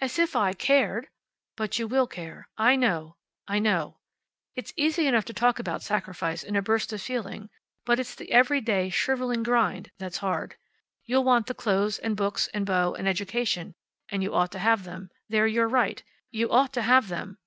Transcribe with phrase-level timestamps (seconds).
[0.00, 1.08] "As if I cared."
[1.56, 2.48] "But you will care.
[2.56, 3.16] I know.
[3.48, 3.98] I know.
[4.54, 7.50] It's easy enough to talk about sacrifice in a burst of feeling;
[7.84, 10.54] but it's the everyday, shriveling grind that's hard.
[11.06, 13.74] You'll want clothes, and books, and beaux, and education,
[14.10, 15.10] and you ought to have them.
[15.28, 16.04] They're your right.
[16.30, 17.38] You ought to have them!"